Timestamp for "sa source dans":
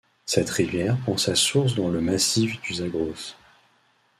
1.15-1.89